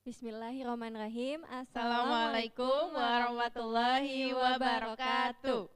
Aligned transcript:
Bismillahirrahmanirrahim. 0.00 1.44
Assalamualaikum 1.44 2.96
warahmatullahi 2.96 4.32
wabarakatuh. 4.32 5.68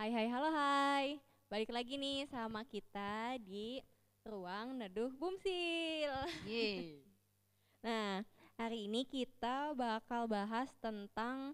Hai 0.00 0.08
hai 0.08 0.32
halo 0.32 0.48
hai. 0.48 1.20
Balik 1.52 1.76
lagi 1.76 2.00
nih 2.00 2.24
sama 2.32 2.64
kita 2.64 3.36
di 3.36 3.84
Ruang 4.24 4.80
Neduh 4.80 5.12
Bumsil. 5.20 6.08
Yeay. 6.48 7.04
Nah, 7.84 8.24
hari 8.56 8.88
ini 8.88 9.04
kita 9.04 9.76
bakal 9.76 10.24
bahas 10.24 10.72
tentang 10.80 11.52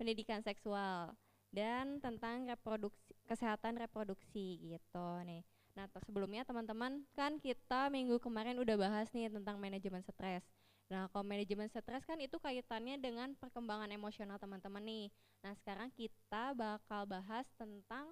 pendidikan 0.00 0.40
seksual 0.40 1.12
dan 1.52 2.00
tentang 2.00 2.48
reproduksi 2.48 3.12
kesehatan 3.28 3.76
reproduksi 3.76 4.56
gitu 4.64 5.08
nih. 5.28 5.44
Nah, 5.78 5.86
sebelumnya 6.02 6.42
teman-teman 6.42 7.06
kan 7.14 7.38
kita 7.38 7.86
minggu 7.86 8.18
kemarin 8.18 8.58
udah 8.58 8.74
bahas 8.74 9.06
nih 9.14 9.30
tentang 9.30 9.62
manajemen 9.62 10.02
stres. 10.02 10.42
Nah, 10.90 11.06
kalau 11.14 11.22
manajemen 11.22 11.70
stres 11.70 12.02
kan 12.02 12.18
itu 12.18 12.34
kaitannya 12.42 12.98
dengan 12.98 13.38
perkembangan 13.38 13.86
emosional 13.94 14.42
teman-teman 14.42 14.82
nih. 14.82 15.06
Nah, 15.46 15.54
sekarang 15.62 15.94
kita 15.94 16.50
bakal 16.58 17.06
bahas 17.06 17.46
tentang 17.54 18.10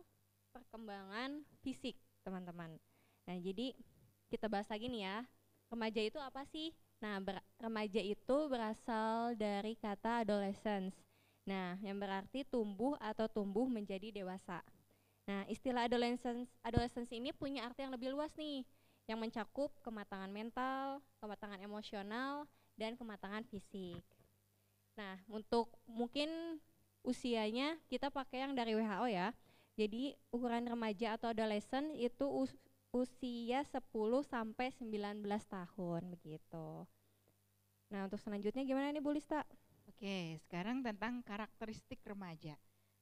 perkembangan 0.54 1.42
fisik, 1.66 1.98
teman-teman. 2.22 2.78
Nah, 3.26 3.36
jadi 3.42 3.74
kita 4.30 4.46
bahas 4.46 4.70
lagi 4.70 4.86
nih 4.86 5.02
ya. 5.02 5.18
Remaja 5.66 6.00
itu 6.06 6.18
apa 6.22 6.46
sih? 6.46 6.70
Nah, 7.02 7.18
ber- 7.18 7.42
remaja 7.58 7.98
itu 7.98 8.36
berasal 8.46 9.34
dari 9.34 9.74
kata 9.74 10.22
adolescence. 10.22 10.94
Nah, 11.50 11.74
yang 11.82 11.98
berarti 11.98 12.46
tumbuh 12.46 12.94
atau 13.02 13.26
tumbuh 13.26 13.66
menjadi 13.66 14.14
dewasa. 14.14 14.62
Nah, 15.26 15.42
istilah 15.50 15.90
adolescence 15.90 16.54
adolescence 16.62 17.10
ini 17.10 17.34
punya 17.34 17.66
arti 17.66 17.82
yang 17.82 17.90
lebih 17.94 18.14
luas 18.14 18.30
nih, 18.38 18.62
yang 19.10 19.18
mencakup 19.18 19.74
kematangan 19.82 20.30
mental, 20.30 21.02
kematangan 21.18 21.58
emosional, 21.58 22.46
dan 22.78 22.94
kematangan 22.94 23.42
fisik. 23.50 24.02
Nah, 24.94 25.18
untuk 25.28 25.74
mungkin 25.84 26.58
usianya 27.02 27.78
kita 27.86 28.10
pakai 28.10 28.46
yang 28.46 28.54
dari 28.54 28.74
WHO 28.78 29.06
ya. 29.10 29.34
Jadi 29.76 30.16
ukuran 30.32 30.64
remaja 30.64 31.20
atau 31.20 31.30
adolescent 31.30 31.92
itu 31.94 32.24
us- 32.24 32.56
usia 32.96 33.60
10 33.66 34.24
sampai 34.24 34.72
19 34.72 35.44
tahun 35.46 36.16
begitu. 36.16 36.88
Nah, 37.92 38.08
untuk 38.08 38.18
selanjutnya 38.18 38.64
gimana 38.64 38.88
nih 38.90 39.04
Bu 39.04 39.12
Lista? 39.14 39.44
Oke, 39.86 40.40
sekarang 40.48 40.80
tentang 40.82 41.20
karakteristik 41.22 42.00
remaja. 42.02 42.56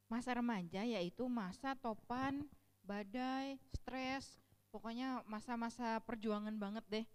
Masa 0.09 0.37
remaja 0.37 0.85
yaitu 0.85 1.27
masa 1.27 1.75
topan, 1.79 2.45
badai, 2.85 3.57
stres, 3.73 4.39
pokoknya 4.69 5.25
masa-masa 5.25 5.99
perjuangan 6.05 6.55
banget 6.61 6.85
deh. 6.91 7.07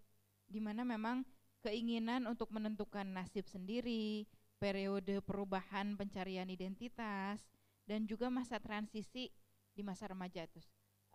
Di 0.50 0.58
mana 0.58 0.82
memang 0.82 1.22
keinginan 1.62 2.26
untuk 2.26 2.50
menentukan 2.50 3.06
nasib 3.06 3.46
sendiri, 3.46 4.26
periode 4.58 5.22
perubahan 5.22 5.94
pencarian 5.94 6.50
identitas, 6.50 7.40
dan 7.86 8.04
juga 8.04 8.28
masa 8.28 8.58
transisi 8.58 9.30
di 9.72 9.82
masa 9.86 10.10
remaja 10.10 10.44
itu. 10.44 10.60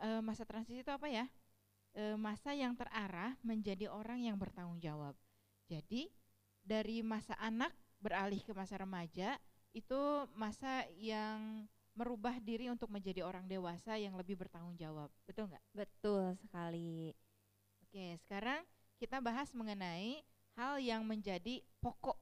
Eh, 0.01 0.21
masa 0.23 0.43
transisi 0.47 0.81
itu 0.81 0.91
apa 0.91 1.07
ya? 1.07 1.25
Eh, 1.95 2.19
masa 2.19 2.51
yang 2.51 2.75
terarah 2.75 3.35
menjadi 3.43 3.87
orang 3.87 4.23
yang 4.23 4.35
bertanggung 4.35 4.79
jawab. 4.83 5.15
Jadi 5.71 6.11
dari 6.65 6.99
masa 7.05 7.37
anak 7.39 7.71
beralih 8.03 8.41
ke 8.43 8.51
masa 8.51 8.75
remaja 8.81 9.39
itu 9.75 10.01
masa 10.39 10.87
yang 10.95 11.67
merubah 11.95 12.39
diri 12.39 12.71
untuk 12.71 12.87
menjadi 12.87 13.27
orang 13.27 13.43
dewasa 13.47 13.99
yang 13.99 14.15
lebih 14.15 14.39
bertanggung 14.39 14.79
jawab. 14.79 15.11
Betul 15.27 15.51
nggak? 15.51 15.65
Betul 15.75 16.39
sekali. 16.39 17.11
Oke, 17.83 18.15
sekarang 18.23 18.63
kita 18.95 19.19
bahas 19.19 19.51
mengenai 19.51 20.23
hal 20.55 20.79
yang 20.79 21.03
menjadi 21.03 21.59
pokok 21.83 22.15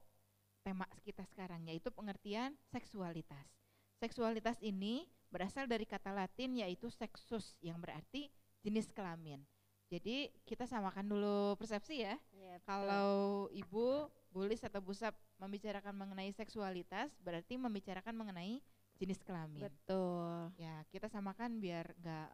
tema 0.66 0.86
kita 1.06 1.22
sekarang 1.30 1.62
yaitu 1.70 1.94
pengertian 1.94 2.58
seksualitas. 2.74 3.46
Seksualitas 4.02 4.58
ini 4.58 5.06
berasal 5.30 5.70
dari 5.70 5.86
kata 5.86 6.10
Latin 6.10 6.58
yaitu 6.58 6.90
sexus 6.90 7.54
yang 7.62 7.78
berarti 7.78 8.30
jenis 8.66 8.90
kelamin. 8.90 9.42
Jadi 9.92 10.32
kita 10.42 10.66
samakan 10.66 11.06
dulu 11.06 11.54
persepsi 11.54 12.02
ya. 12.02 12.18
Kalau 12.66 13.46
ibu, 13.54 14.08
bulis 14.32 14.62
atau 14.62 14.82
busap 14.82 15.14
membicarakan 15.38 15.94
mengenai 15.94 16.30
seksualitas 16.32 17.12
berarti 17.20 17.58
membicarakan 17.58 18.14
mengenai 18.14 18.62
jenis 18.98 19.20
kelamin. 19.26 19.66
betul. 19.66 20.54
Ya 20.56 20.86
kita 20.94 21.10
samakan 21.10 21.58
biar 21.58 21.90
nggak 21.98 22.30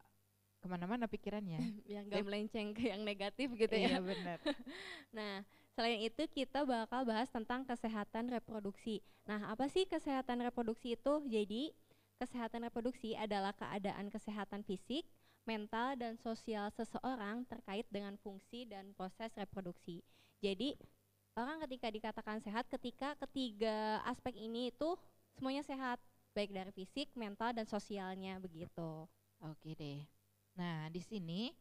ke 0.61 0.67
mana-mana 0.69 1.09
pikirannya. 1.09 1.57
Biar 1.89 2.05
nggak 2.05 2.25
melenceng 2.25 2.77
ke 2.77 2.93
yang 2.93 3.01
negatif 3.01 3.49
gitu 3.57 3.73
ya. 3.73 3.97
Iya 3.97 4.01
benar. 4.05 4.39
Nah, 5.17 5.43
selain 5.75 6.07
itu 6.07 6.23
kita 6.31 6.63
bakal 6.63 7.03
bahas 7.03 7.27
tentang 7.33 7.67
kesehatan 7.67 8.31
reproduksi. 8.31 9.03
Nah, 9.27 9.51
apa 9.51 9.67
sih 9.67 9.89
kesehatan 9.89 10.39
reproduksi 10.45 10.95
itu? 10.95 11.15
Jadi, 11.27 11.75
kesehatan 12.23 12.63
reproduksi 12.69 13.19
adalah 13.19 13.51
keadaan 13.57 14.07
kesehatan 14.07 14.63
fisik, 14.63 15.03
mental, 15.51 15.99
dan 15.99 16.15
sosial 16.21 16.71
seseorang 16.71 17.43
terkait 17.51 17.91
dengan 17.91 18.15
fungsi 18.23 18.71
dan 18.71 18.95
proses 18.95 19.35
reproduksi. 19.35 20.07
Jadi, 20.39 20.79
orang 21.39 21.63
ketika 21.67 21.89
dikatakan 21.91 22.39
sehat 22.43 22.67
ketika 22.67 23.15
ketiga 23.27 24.03
aspek 24.07 24.35
ini 24.37 24.71
itu 24.75 24.99
semuanya 25.39 25.63
sehat, 25.63 25.99
baik 26.35 26.51
dari 26.51 26.73
fisik, 26.75 27.11
mental, 27.15 27.55
dan 27.55 27.67
sosialnya 27.67 28.39
begitu. 28.43 29.07
Oke 29.41 29.73
deh. 29.79 30.05
Nah, 30.59 30.91
di 30.93 31.01
sini 31.01 31.55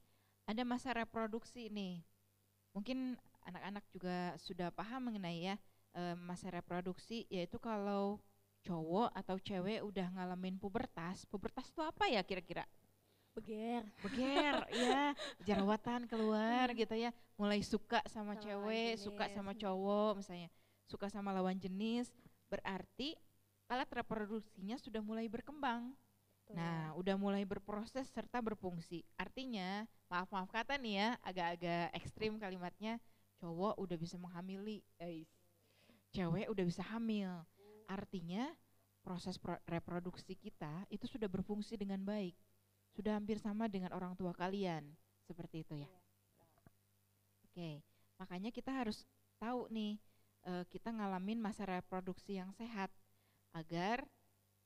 ada 0.50 0.66
masa 0.66 0.92
reproduksi 0.94 1.70
nih. 1.70 2.02
Mungkin 2.74 3.18
anak-anak 3.46 3.86
juga 3.94 4.36
sudah 4.42 4.70
paham 4.74 5.10
mengenai 5.10 5.54
ya 5.54 5.56
eh, 5.96 6.16
masa 6.18 6.54
reproduksi 6.54 7.26
yaitu 7.32 7.58
kalau 7.58 8.20
cowok 8.68 9.10
atau 9.16 9.40
cewek 9.40 9.80
udah 9.86 10.12
ngalamin 10.12 10.60
pubertas. 10.60 11.24
Pubertas 11.30 11.72
itu 11.72 11.80
apa 11.80 12.12
ya 12.12 12.22
kira-kira? 12.26 12.68
Beger. 13.40 13.84
Beger, 14.04 14.56
ya, 14.76 15.16
jerawatan 15.48 16.06
keluar 16.12 16.68
gitu 16.76 16.96
ya. 17.00 17.16
Mulai 17.40 17.64
suka 17.64 18.04
sama, 18.12 18.36
Sama 18.36 18.44
cewek, 18.44 19.00
suka 19.00 19.26
jenis. 19.32 19.36
sama 19.40 19.52
cowok 19.56 20.12
misalnya. 20.20 20.50
Suka 20.86 21.08
sama 21.08 21.32
lawan 21.32 21.56
jenis, 21.56 22.12
berarti 22.52 23.16
alat 23.72 23.88
reproduksinya 23.88 24.76
sudah 24.76 25.00
mulai 25.00 25.32
berkembang. 25.32 25.96
Nah, 26.50 26.98
udah 26.98 27.14
mulai 27.14 27.46
berproses 27.46 28.10
serta 28.10 28.42
berfungsi. 28.42 29.06
Artinya, 29.22 29.86
maaf-maaf 30.10 30.50
kata 30.50 30.82
nih 30.82 30.98
ya, 30.98 31.10
agak-agak 31.22 31.94
ekstrim 31.94 32.42
kalimatnya, 32.42 32.98
cowok 33.38 33.78
udah 33.78 33.98
bisa 34.02 34.18
menghamili, 34.18 34.82
eh, 34.98 35.30
cewek 36.10 36.50
udah 36.50 36.66
bisa 36.66 36.82
hamil. 36.90 37.46
Artinya, 37.86 38.50
proses 39.06 39.38
pro- 39.38 39.62
reproduksi 39.70 40.34
kita 40.34 40.90
itu 40.90 41.06
sudah 41.06 41.30
berfungsi 41.30 41.78
dengan 41.78 42.02
baik. 42.02 42.34
Sudah 43.00 43.16
hampir 43.16 43.40
sama 43.40 43.72
dengan 43.72 43.96
orang 43.96 44.12
tua 44.20 44.36
kalian, 44.36 44.84
seperti 45.24 45.64
itu 45.64 45.72
ya. 45.80 45.88
Oke, 47.48 47.80
makanya 48.20 48.52
kita 48.52 48.76
harus 48.76 49.08
tahu 49.40 49.72
nih, 49.72 49.96
eh, 50.44 50.68
kita 50.68 50.92
ngalamin 50.92 51.40
masa 51.40 51.64
reproduksi 51.64 52.44
yang 52.44 52.52
sehat 52.60 52.92
agar 53.56 54.04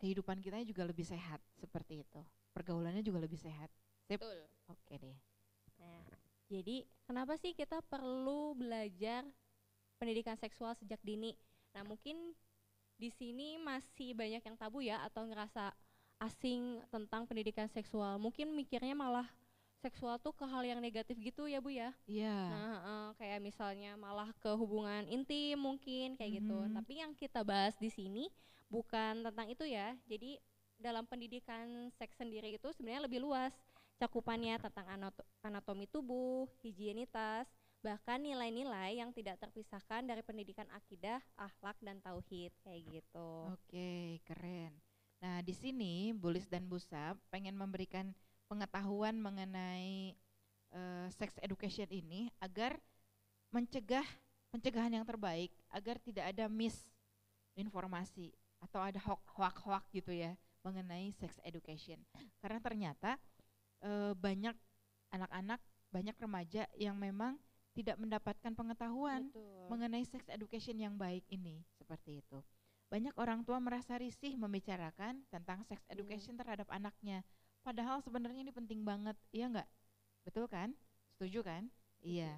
kehidupan 0.01 0.41
kita 0.41 0.65
juga 0.65 0.81
lebih 0.81 1.05
sehat 1.05 1.37
seperti 1.61 2.01
itu. 2.01 2.25
Pergaulannya 2.57 3.05
juga 3.05 3.21
lebih 3.21 3.37
sehat. 3.37 3.69
Sip. 4.09 4.17
Betul. 4.17 4.49
Oke 4.65 4.97
deh. 4.97 5.17
Nah, 5.77 6.01
jadi 6.49 6.89
kenapa 7.05 7.37
sih 7.37 7.53
kita 7.53 7.85
perlu 7.85 8.57
belajar 8.57 9.29
pendidikan 10.01 10.41
seksual 10.41 10.73
sejak 10.73 10.97
dini? 11.05 11.37
Nah, 11.77 11.85
mungkin 11.85 12.33
di 12.97 13.13
sini 13.13 13.61
masih 13.61 14.17
banyak 14.17 14.41
yang 14.41 14.57
tabu 14.57 14.81
ya 14.81 15.05
atau 15.05 15.21
ngerasa 15.29 15.69
asing 16.23 16.79
tentang 16.87 17.27
pendidikan 17.27 17.67
seksual. 17.67 18.15
Mungkin 18.15 18.55
mikirnya 18.55 18.95
malah 18.95 19.27
seksual 19.83 20.15
tuh 20.15 20.31
ke 20.31 20.47
hal 20.47 20.63
yang 20.63 20.79
negatif 20.79 21.19
gitu 21.19 21.43
ya 21.43 21.59
Bu 21.59 21.67
ya. 21.75 21.91
Iya. 22.07 22.37
Nah, 22.47 22.75
eh, 22.79 23.09
kayak 23.19 23.39
misalnya 23.43 23.99
malah 23.99 24.31
ke 24.39 24.47
hubungan 24.55 25.03
intim 25.11 25.59
mungkin 25.59 26.15
kayak 26.15 26.39
gitu. 26.39 26.55
Mhm. 26.55 26.79
Tapi 26.79 26.93
yang 27.03 27.11
kita 27.11 27.43
bahas 27.43 27.75
di 27.75 27.91
sini 27.91 28.31
bukan 28.71 29.27
tentang 29.27 29.51
itu 29.51 29.67
ya. 29.67 29.91
Jadi 30.07 30.39
dalam 30.79 31.03
pendidikan 31.03 31.91
seks 31.99 32.15
sendiri 32.15 32.55
itu 32.55 32.71
sebenarnya 32.71 33.05
lebih 33.11 33.19
luas 33.19 33.51
cakupannya 33.99 34.57
tentang 34.59 34.87
anato- 34.87 35.27
anatomi 35.43 35.85
tubuh, 35.87 36.47
higienitas, 36.63 37.47
bahkan 37.83 38.19
nilai-nilai 38.23 38.99
yang 38.99 39.11
tidak 39.11 39.39
terpisahkan 39.39 40.07
dari 40.07 40.23
pendidikan 40.23 40.67
akidah, 40.71 41.19
akhlak 41.35 41.75
dan 41.83 41.99
tauhid 41.99 42.51
kayak 42.63 42.81
gitu. 42.87 43.51
Oke, 43.51 44.23
keren. 44.23 44.73
Nah, 45.23 45.39
di 45.39 45.55
sini 45.55 46.11
Bulis 46.11 46.43
dan 46.51 46.67
Busap 46.67 47.15
pengen 47.31 47.55
memberikan 47.55 48.11
pengetahuan 48.51 49.15
mengenai 49.15 50.19
eh, 50.75 51.07
sex 51.15 51.39
education 51.39 51.87
ini 51.87 52.27
agar 52.43 52.75
mencegah 53.55 54.03
pencegahan 54.51 54.99
yang 54.99 55.07
terbaik 55.07 55.55
agar 55.71 55.95
tidak 56.03 56.27
ada 56.35 56.51
misinformasi 56.51 58.35
atau 58.59 58.83
ada 58.83 58.99
hoak-hoak 59.39 59.87
gitu 59.95 60.11
ya 60.11 60.35
mengenai 60.59 61.15
sex 61.15 61.39
education. 61.47 62.03
Karena 62.43 62.59
ternyata 62.59 63.15
eh, 63.79 64.11
banyak 64.11 64.59
anak-anak, 65.15 65.63
banyak 65.87 66.15
remaja 66.19 66.67
yang 66.75 66.99
memang 66.99 67.39
tidak 67.71 67.95
mendapatkan 67.95 68.51
pengetahuan 68.51 69.31
Betul. 69.31 69.71
mengenai 69.71 70.03
sex 70.03 70.27
education 70.27 70.75
yang 70.83 70.99
baik 70.99 71.23
ini 71.31 71.63
seperti 71.79 72.19
itu. 72.19 72.43
Banyak 72.93 73.17
orang 73.17 73.41
tua 73.41 73.57
merasa 73.57 73.97
risih 73.97 74.37
membicarakan 74.37 75.25
tentang 75.33 75.65
sex 75.65 75.81
Iya. 75.89 75.97
education 75.97 76.37
terhadap 76.37 76.69
anaknya. 76.69 77.25
Padahal 77.65 78.05
sebenarnya 78.05 78.45
ini 78.45 78.53
penting 78.53 78.85
banget, 78.85 79.17
iya 79.33 79.49
nggak? 79.49 79.65
Betul 80.29 80.45
kan? 80.45 80.77
Setuju 81.17 81.41
kan? 81.41 81.73
Iya. 82.05 82.37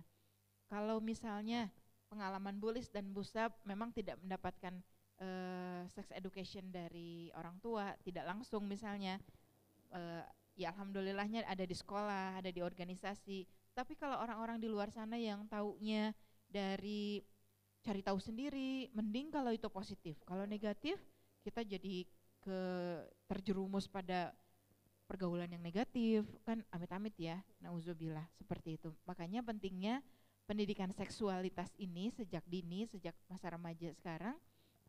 Kalau 0.71 1.03
misalnya 1.03 1.67
pengalaman 2.07 2.55
bulis 2.55 2.87
dan 2.87 3.11
busab 3.11 3.51
memang 3.67 3.91
tidak 3.91 4.15
mendapatkan 4.23 4.79
eh, 5.19 5.83
sex 5.91 6.11
education 6.11 6.71
dari 6.71 7.31
orang 7.35 7.55
tua, 7.63 7.95
tidak 8.03 8.23
langsung 8.27 8.67
misalnya, 8.67 9.19
eh, 9.91 10.23
ya 10.55 10.71
alhamdulillahnya 10.71 11.43
ada 11.47 11.63
di 11.63 11.75
sekolah, 11.75 12.39
ada 12.39 12.51
di 12.51 12.59
organisasi. 12.63 13.43
Tapi 13.75 13.95
kalau 13.95 14.19
orang-orang 14.19 14.59
di 14.59 14.67
luar 14.71 14.91
sana 14.91 15.15
yang 15.19 15.47
taunya 15.51 16.11
dari 16.47 17.19
cari 17.85 18.01
tahu 18.01 18.17
sendiri, 18.17 18.89
mending 18.97 19.29
kalau 19.29 19.53
itu 19.53 19.69
positif. 19.69 20.17
Kalau 20.25 20.49
negatif, 20.49 20.97
kita 21.45 21.61
jadi 21.61 22.09
ke 22.41 22.59
terjerumus 23.29 23.85
pada 23.85 24.33
pergaulan 25.05 25.45
yang 25.53 25.61
negatif, 25.61 26.25
kan 26.41 26.65
amit-amit 26.73 27.13
ya, 27.21 27.37
nauzubillah 27.61 28.25
seperti 28.41 28.81
itu. 28.81 28.89
Makanya 29.05 29.45
pentingnya 29.45 30.01
pendidikan 30.49 30.89
seksualitas 30.89 31.69
ini 31.77 32.09
sejak 32.09 32.41
dini, 32.49 32.89
sejak 32.89 33.13
masa 33.29 33.53
remaja 33.53 33.93
sekarang, 33.93 34.33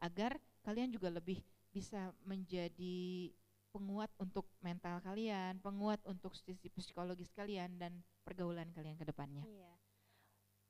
agar 0.01 0.41
kalian 0.65 0.89
juga 0.89 1.13
lebih 1.13 1.45
bisa 1.69 2.17
menjadi 2.25 3.29
penguat 3.77 4.09
untuk 4.17 4.49
mental 4.65 5.05
kalian, 5.05 5.61
penguat 5.61 6.01
untuk 6.09 6.33
sisi 6.33 6.73
psikologis 6.73 7.29
kalian 7.37 7.77
dan 7.77 7.93
pergaulan 8.25 8.73
kalian 8.73 8.97
ke 8.97 9.05
depannya. 9.05 9.45
Iya. 9.45 9.73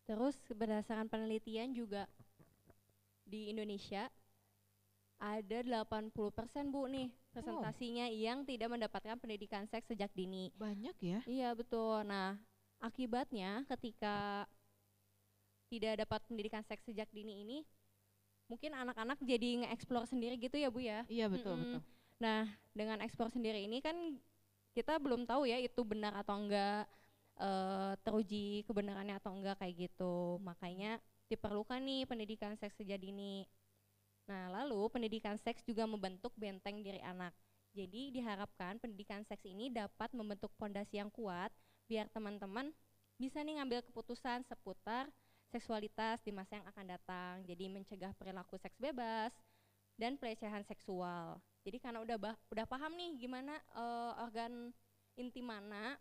Terus 0.07 0.39
berdasarkan 0.55 1.11
penelitian 1.11 1.75
juga 1.75 2.07
di 3.27 3.51
Indonesia 3.51 4.07
ada 5.17 5.59
80% 5.65 6.71
Bu 6.71 6.87
nih 6.87 7.09
presentasinya 7.33 8.07
yang 8.13 8.45
tidak 8.45 8.69
mendapatkan 8.71 9.17
pendidikan 9.19 9.65
seks 9.67 9.89
sejak 9.91 10.13
dini. 10.15 10.53
Banyak 10.55 10.97
ya? 11.03 11.19
Iya 11.27 11.53
betul. 11.59 12.07
Nah 12.07 12.39
akibatnya 12.79 13.65
ketika 13.75 14.47
tidak 15.67 16.07
dapat 16.07 16.21
pendidikan 16.31 16.63
seks 16.63 16.87
sejak 16.87 17.11
dini 17.11 17.43
ini, 17.43 17.59
mungkin 18.47 18.71
anak-anak 18.79 19.19
jadi 19.27 19.67
nge-explore 19.67 20.07
sendiri 20.07 20.39
gitu 20.39 20.55
ya 20.55 20.71
Bu 20.71 20.79
ya. 20.79 21.03
Iya 21.11 21.27
betul 21.27 21.59
Mm-mm. 21.59 21.63
betul. 21.67 21.83
Nah, 22.17 22.49
dengan 22.73 22.99
ekspor 23.05 23.29
sendiri 23.29 23.61
ini 23.67 23.83
kan 23.85 23.97
kita 24.73 24.97
belum 25.01 25.27
tahu 25.27 25.49
ya 25.49 25.59
itu 25.61 25.83
benar 25.85 26.15
atau 26.17 26.37
enggak 26.39 26.87
eh, 27.41 27.93
teruji 28.05 28.65
kebenarannya 28.69 29.17
atau 29.21 29.33
enggak 29.37 29.57
kayak 29.61 29.75
gitu. 29.91 30.39
Makanya 30.45 30.99
diperlukan 31.31 31.81
nih 31.83 32.07
pendidikan 32.11 32.55
seks 32.61 32.77
sejak 32.79 32.99
dini. 33.03 33.47
Nah, 34.27 34.51
lalu 34.51 34.91
pendidikan 34.91 35.39
seks 35.39 35.63
juga 35.63 35.87
membentuk 35.87 36.35
benteng 36.39 36.83
diri 36.83 36.99
anak. 37.03 37.31
Jadi 37.77 38.11
diharapkan 38.15 38.81
pendidikan 38.81 39.23
seks 39.29 39.45
ini 39.47 39.69
dapat 39.71 40.11
membentuk 40.17 40.51
pondasi 40.57 40.99
yang 40.99 41.13
kuat 41.13 41.53
biar 41.87 42.09
teman-teman 42.11 42.73
bisa 43.21 43.39
nih 43.45 43.61
ngambil 43.61 43.81
keputusan 43.87 44.43
seputar 44.49 45.07
seksualitas 45.53 46.19
di 46.27 46.33
masa 46.35 46.59
yang 46.59 46.67
akan 46.73 46.87
datang. 46.97 47.35
Jadi 47.47 47.65
mencegah 47.71 48.13
perilaku 48.19 48.57
seks 48.59 48.75
bebas 48.81 49.31
dan 50.01 50.17
pelecehan 50.21 50.65
seksual. 50.67 51.39
Jadi 51.67 51.79
karena 51.83 52.01
udah 52.05 52.17
bah- 52.21 52.41
udah 52.53 52.67
paham 52.69 52.93
nih 52.95 53.17
gimana 53.21 53.55
eh, 53.75 54.13
organ 54.25 54.71
intim 55.17 55.47
mana 55.49 55.97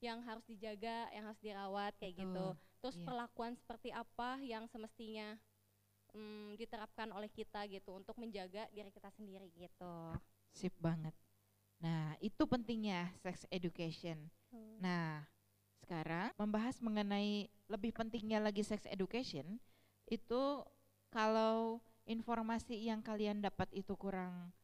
yang 0.00 0.20
harus 0.24 0.44
dijaga, 0.44 1.08
yang 1.12 1.24
harus 1.28 1.40
dirawat 1.40 1.92
kayak 1.96 2.20
gitu. 2.20 2.46
Betul, 2.52 2.80
Terus 2.84 2.96
iya. 3.00 3.04
perlakuan 3.08 3.52
seperti 3.56 3.88
apa 3.90 4.30
yang 4.44 4.64
semestinya 4.68 5.36
mm, 6.12 6.60
diterapkan 6.60 7.08
oleh 7.12 7.32
kita 7.32 7.64
gitu 7.68 7.96
untuk 7.96 8.16
menjaga 8.20 8.68
diri 8.72 8.92
kita 8.92 9.08
sendiri 9.16 9.48
gitu. 9.56 9.94
Sip 10.52 10.72
banget. 10.80 11.12
Nah, 11.80 12.16
itu 12.24 12.42
pentingnya 12.48 13.12
sex 13.20 13.44
education. 13.52 14.32
Nah, 14.80 15.24
sekarang 15.84 16.32
membahas 16.40 16.80
mengenai 16.80 17.52
lebih 17.68 17.92
pentingnya 17.92 18.40
lagi 18.40 18.64
sex 18.64 18.88
education 18.88 19.60
itu 20.08 20.64
kalau 21.12 21.82
informasi 22.06 22.78
yang 22.86 23.02
kalian 23.02 23.42
dapat 23.42 23.68
itu 23.74 23.92
kurang 23.98 24.54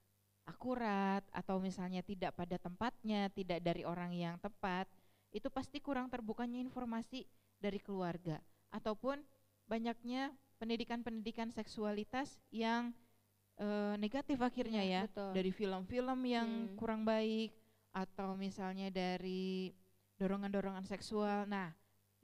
akurat 0.47 1.23
atau 1.31 1.63
misalnya 1.63 2.03
tidak 2.03 2.35
pada 2.35 2.59
tempatnya, 2.59 3.31
tidak 3.31 3.63
dari 3.63 3.87
orang 3.87 4.11
yang 4.15 4.35
tepat, 4.43 4.91
itu 5.33 5.49
pasti 5.49 5.81
kurang 5.81 6.13
terbukanya 6.13 6.61
informasi 6.61 7.25
dari 7.57 7.81
keluarga 7.81 8.39
ataupun 8.71 9.21
banyaknya 9.67 10.31
pendidikan-pendidikan 10.61 11.51
seksualitas 11.51 12.39
yang 12.53 12.93
eh, 13.61 13.95
negatif 14.01 14.41
akhirnya 14.41 14.81
Iya, 14.81 14.93
ya 14.93 15.03
betul. 15.09 15.31
dari 15.37 15.51
film-film 15.53 16.21
yang 16.25 16.49
Hmm. 16.49 16.77
kurang 16.81 17.03
baik 17.05 17.53
atau 17.93 18.33
misalnya 18.33 18.89
dari 18.89 19.69
dorongan-dorongan 20.17 20.89
seksual. 20.89 21.45
Nah, 21.45 21.69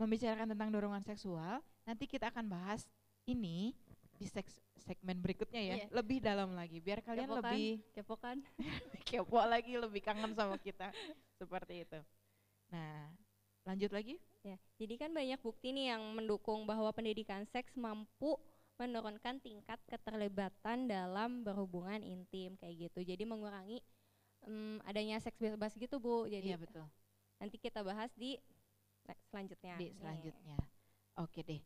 membicarakan 0.01 0.49
tentang 0.57 0.73
dorongan 0.73 1.05
seksual, 1.05 1.61
nanti 1.85 2.09
kita 2.09 2.33
akan 2.33 2.49
bahas 2.49 2.89
ini 3.29 3.77
di 4.17 4.25
seks- 4.25 4.63
segmen 4.81 5.21
berikutnya 5.21 5.61
ya, 5.61 5.75
Iya. 5.85 5.87
lebih 5.93 6.19
dalam 6.25 6.57
lagi 6.57 6.81
biar 6.81 7.05
kalian 7.05 7.29
Kepo 7.29 7.37
kan? 7.39 7.45
lebih 7.53 7.69
Kepo 7.93 8.15
kan? 8.17 8.37
kepo 9.09 9.39
lagi, 9.45 9.73
lebih 9.77 10.01
kangen 10.01 10.33
sama 10.33 10.57
kita 10.57 10.89
seperti 11.41 11.85
itu. 11.85 12.01
Nah, 12.73 13.09
lanjut 13.65 13.91
lagi? 13.93 14.17
Ya, 14.47 14.57
jadi 14.79 14.95
kan 14.97 15.11
banyak 15.13 15.41
bukti 15.43 15.75
nih 15.75 15.93
yang 15.93 16.03
mendukung 16.15 16.65
bahwa 16.65 16.89
pendidikan 16.95 17.43
seks 17.51 17.75
mampu 17.77 18.39
menurunkan 18.79 19.43
tingkat 19.43 19.83
keterlibatan 19.91 20.87
dalam 20.87 21.43
berhubungan 21.43 21.99
intim 22.01 22.55
kayak 22.57 22.89
gitu. 22.89 23.03
Jadi 23.03 23.27
mengurangi 23.27 23.83
em, 24.47 24.79
adanya 24.87 25.19
seks 25.19 25.37
bebas 25.43 25.75
gitu 25.75 25.99
Bu. 25.99 26.31
Jadi 26.31 26.55
Iya 26.55 26.59
betul. 26.61 26.87
nanti 27.43 27.57
kita 27.59 27.83
bahas 27.83 28.15
di 28.15 28.39
se- 29.05 29.21
selanjutnya. 29.35 29.75
Di 29.77 29.91
Nih. 29.91 29.99
selanjutnya. 29.99 30.57
Oke 31.19 31.43
deh. 31.43 31.61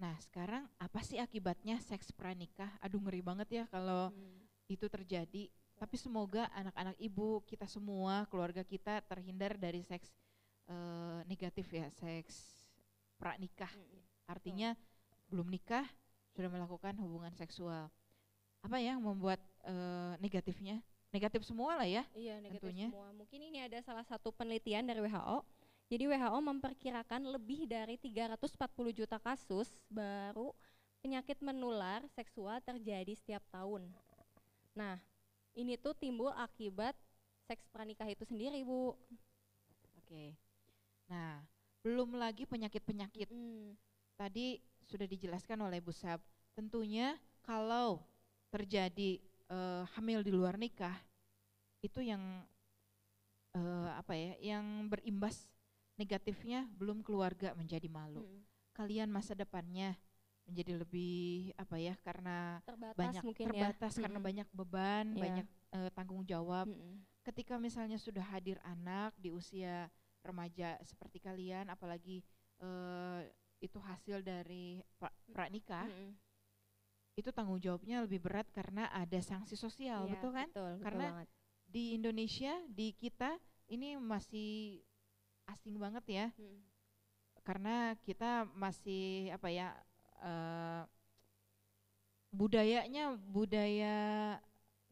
Nah, 0.00 0.16
sekarang 0.22 0.64
apa 0.80 1.00
sih 1.04 1.20
akibatnya 1.20 1.76
seks 1.84 2.08
pranikah? 2.14 2.70
Aduh 2.80 3.02
ngeri 3.04 3.20
banget 3.20 3.48
ya 3.52 3.64
kalau 3.68 4.08
Hmm. 4.08 4.48
itu 4.70 4.86
terjadi. 4.88 5.50
Tapi 5.78 5.94
semoga 6.00 6.50
anak-anak 6.56 6.96
ibu 6.98 7.44
kita 7.46 7.68
semua, 7.68 8.26
keluarga 8.26 8.64
kita 8.66 8.98
terhindar 9.06 9.54
dari 9.60 9.84
seks 9.86 10.10
eh, 10.68 11.20
negatif 11.26 11.66
ya, 11.72 11.88
seks 11.96 12.64
pranikah. 13.18 13.70
Mm, 13.72 13.98
Artinya 14.28 14.68
belum 15.32 15.48
nikah 15.48 15.84
sudah 16.36 16.48
melakukan 16.52 16.94
hubungan 17.00 17.32
seksual. 17.34 17.88
Apa 18.62 18.78
yang 18.78 19.00
membuat 19.02 19.40
eh, 19.64 20.14
negatifnya? 20.20 20.84
Negatif 21.08 21.40
semua 21.48 21.72
lah 21.80 21.88
ya. 21.88 22.04
Iya 22.12 22.36
negatif 22.44 22.68
Tentunya. 22.68 22.88
semua. 22.92 23.08
Mungkin 23.16 23.40
ini 23.40 23.64
ada 23.64 23.80
salah 23.80 24.04
satu 24.04 24.28
penelitian 24.28 24.84
dari 24.84 25.00
WHO. 25.00 25.40
Jadi 25.88 26.04
WHO 26.04 26.38
memperkirakan 26.44 27.32
lebih 27.32 27.64
dari 27.64 27.96
340 27.96 28.92
juta 28.92 29.16
kasus 29.16 29.72
baru 29.88 30.52
penyakit 31.00 31.40
menular 31.40 32.04
seksual 32.12 32.60
terjadi 32.60 33.16
setiap 33.16 33.40
tahun. 33.48 33.88
Nah, 34.76 35.00
ini 35.56 35.80
tuh 35.80 35.96
timbul 35.96 36.28
akibat 36.36 36.92
seks 37.48 37.64
pranikah 37.72 38.04
itu 38.04 38.28
sendiri, 38.28 38.60
Bu. 38.68 38.92
Oke. 40.04 40.36
Nah, 41.08 41.40
belum 41.84 42.16
lagi 42.16 42.44
penyakit-penyakit 42.48 43.28
Mm, 43.32 43.76
tadi 44.18 44.60
sudah 44.88 45.06
dijelaskan 45.08 45.58
oleh 45.66 45.80
Bu 45.84 45.92
Sab. 45.92 46.20
Tentunya 46.56 47.16
kalau 47.44 48.00
terjadi 48.52 49.20
eh, 49.48 49.84
hamil 49.96 50.20
di 50.24 50.32
luar 50.32 50.56
nikah 50.60 50.96
itu 51.84 52.00
yang 52.02 52.22
eh, 53.56 53.90
apa 54.00 54.12
ya, 54.16 54.32
yang 54.40 54.88
berimbas 54.88 55.48
negatifnya 55.98 56.66
belum 56.78 57.02
keluarga 57.02 57.52
menjadi 57.58 57.88
malu. 57.90 58.22
mm. 58.22 58.40
Kalian 58.76 59.10
masa 59.10 59.34
depannya 59.34 59.98
menjadi 60.48 60.80
lebih 60.80 61.52
apa 61.60 61.76
ya 61.76 61.94
karena 62.00 62.62
Terbatas 62.64 62.96
banyak 62.96 63.24
mungkin 63.26 63.46
terbatas 63.50 63.94
ya. 63.96 64.02
karena 64.02 64.18
Mm-mm. 64.18 64.28
banyak 64.28 64.48
beban, 64.54 65.06
Iya. 65.12 65.20
banyak 65.24 65.46
eh, 65.76 65.90
tanggung 65.96 66.22
jawab. 66.24 66.66
Mm-mm. 66.68 66.94
Ketika 67.26 67.60
misalnya 67.60 67.98
sudah 68.00 68.24
hadir 68.24 68.56
anak 68.64 69.12
di 69.20 69.28
usia 69.34 69.90
remaja 70.24 70.76
seperti 70.84 71.18
kalian, 71.22 71.68
apalagi 71.70 72.22
eh, 72.60 73.20
itu 73.58 73.78
hasil 73.82 74.22
dari 74.22 74.78
pra- 74.98 75.14
pranikah, 75.34 75.86
Mm-mm. 75.86 76.14
itu 77.18 77.30
tanggung 77.34 77.58
jawabnya 77.58 78.06
lebih 78.06 78.22
berat 78.22 78.46
karena 78.54 78.86
ada 78.94 79.18
sanksi 79.18 79.58
sosial, 79.58 80.06
Iya, 80.06 80.12
betul 80.14 80.30
kan? 80.38 80.48
Betul, 80.50 80.70
betul 80.78 80.84
Karena 80.86 81.06
banget. 81.10 81.28
Di 81.68 81.84
Indonesia, 82.00 82.52
di 82.72 82.96
kita 82.96 83.36
ini 83.68 84.00
masih 84.00 84.80
asing 85.52 85.76
banget 85.76 86.04
ya, 86.08 86.26
Mm. 86.40 86.64
karena 87.44 87.96
kita 88.04 88.44
masih 88.56 89.32
apa 89.32 89.48
ya 89.52 89.68
eh, 90.24 90.82
budayanya 92.28 93.16
budaya 93.32 93.96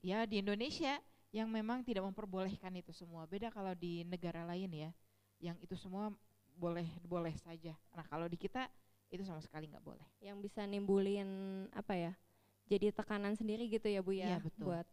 ya 0.01 0.19
di 0.25 0.41
Indonesia 0.41 0.97
yang 1.35 1.49
memang 1.53 1.85
tidak 1.85 2.05
memperbolehkan 2.09 2.73
itu 2.81 2.93
semua. 2.97 3.29
Beda 3.29 3.53
kalau 3.53 3.77
di 3.77 4.05
negara 4.09 4.47
lain 4.49 4.71
ya, 4.73 4.91
yang 5.39 5.57
itu 5.61 5.77
semua 5.77 6.13
boleh 6.57 6.89
boleh 7.05 7.35
saja. 7.37 7.77
Nah 7.93 8.05
kalau 8.09 8.27
di 8.27 8.41
kita 8.41 8.69
itu 9.13 9.23
sama 9.23 9.39
sekali 9.45 9.69
nggak 9.69 9.85
boleh. 9.85 10.07
Yang 10.21 10.51
bisa 10.51 10.65
nimbulin 10.65 11.29
apa 11.73 11.95
ya? 11.95 12.13
Jadi 12.67 12.91
tekanan 12.91 13.39
sendiri 13.39 13.71
gitu 13.71 13.87
ya 13.87 14.03
Bu 14.03 14.11
ya, 14.11 14.37
Iya, 14.37 14.39
betul. 14.43 14.67
buat 14.67 14.87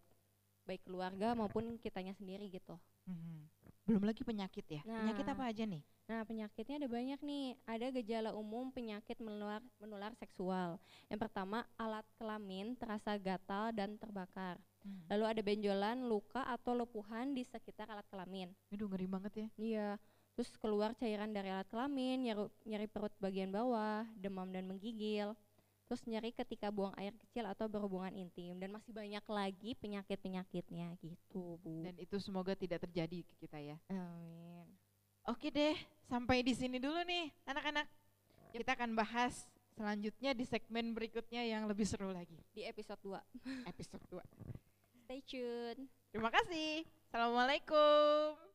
baik 0.64 0.86
keluarga 0.86 1.34
maupun 1.34 1.76
kitanya 1.82 2.14
sendiri 2.14 2.46
gitu. 2.48 2.78
Mhm. 3.10 3.50
Belum 3.84 4.04
lagi 4.08 4.22
penyakit 4.24 4.64
ya. 4.70 4.82
Penyakit 4.86 5.26
Nah. 5.28 5.34
apa 5.36 5.44
aja 5.50 5.64
nih? 5.68 5.84
Nah, 6.04 6.22
penyakitnya 6.24 6.76
ada 6.84 6.90
banyak 6.92 7.20
nih. 7.20 7.46
Ada 7.68 7.88
gejala 7.92 8.30
umum 8.32 8.72
penyakit 8.72 9.20
menular 9.20 9.60
menular 9.80 10.12
seksual. 10.16 10.80
Yang 11.12 11.20
pertama, 11.28 11.68
alat 11.76 12.08
kelamin 12.16 12.76
terasa 12.80 13.16
gatal 13.20 13.76
dan 13.76 14.00
terbakar. 14.00 14.56
Hmm. 14.84 15.04
Lalu 15.12 15.24
ada 15.28 15.42
benjolan, 15.44 15.98
luka 16.08 16.44
atau 16.48 16.76
lepuhan 16.76 17.32
di 17.36 17.44
sekitar 17.44 17.88
alat 17.92 18.08
kelamin. 18.08 18.52
Aduh 18.72 18.88
ngeri 18.88 19.08
banget 19.08 19.34
ya. 19.36 19.48
Iya. 19.58 19.88
Terus 20.34 20.50
keluar 20.58 20.98
cairan 20.98 21.30
dari 21.30 21.54
alat 21.54 21.70
kelamin, 21.70 22.26
nyeri, 22.26 22.50
nyeri 22.66 22.88
perut 22.90 23.14
bagian 23.22 23.54
bawah, 23.54 24.02
demam 24.18 24.50
dan 24.50 24.66
menggigil. 24.66 25.38
Terus 25.86 26.02
nyeri 26.10 26.34
ketika 26.34 26.74
buang 26.74 26.96
air 26.98 27.14
kecil 27.14 27.46
atau 27.46 27.70
berhubungan 27.70 28.10
intim 28.18 28.58
dan 28.58 28.74
masih 28.74 28.90
banyak 28.90 29.22
lagi 29.30 29.78
penyakit-penyakitnya 29.78 30.98
gitu, 31.06 31.62
Bu. 31.62 31.86
Dan 31.86 31.94
itu 32.02 32.18
semoga 32.18 32.58
tidak 32.58 32.82
terjadi 32.82 33.22
ke 33.22 33.34
kita 33.46 33.62
ya. 33.62 33.78
Amin. 33.94 34.66
Oke 35.30 35.54
deh, 35.54 35.78
sampai 36.10 36.42
di 36.42 36.58
sini 36.58 36.82
dulu 36.82 36.98
nih 37.06 37.30
anak-anak. 37.46 37.86
Kita 38.52 38.74
akan 38.74 38.98
bahas 38.98 39.46
selanjutnya 39.78 40.34
di 40.34 40.46
segmen 40.50 40.98
berikutnya 40.98 41.46
yang 41.46 41.70
lebih 41.70 41.86
seru 41.86 42.10
lagi. 42.10 42.42
Di 42.58 42.66
episode 42.66 43.00
2. 43.06 43.70
Episode 43.70 44.04
2. 44.10 44.20
Stay 45.06 45.22
tune. 45.22 45.88
Terima 46.10 46.34
kasih. 46.34 46.90
Assalamualaikum. 47.12 48.53